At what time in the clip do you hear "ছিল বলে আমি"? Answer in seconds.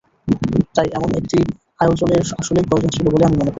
2.95-3.35